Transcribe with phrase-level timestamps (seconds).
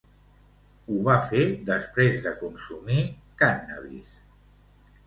[0.87, 2.99] Ho va fer després de consumir
[3.45, 4.21] cànnabis.